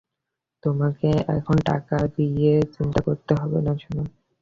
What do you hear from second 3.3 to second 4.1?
হবে না সোনা।